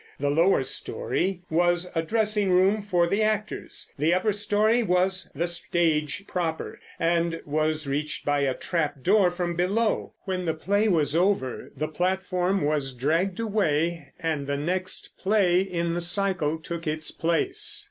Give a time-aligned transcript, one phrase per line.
[0.19, 5.45] The lower story was a dressing room for the actors; the upper story was the
[5.45, 10.13] stage proper, and was reached by a trapdoor from below.
[10.23, 15.93] When the play was over the platform was dragged away, and the next play in
[15.93, 17.79] the cycle took its place.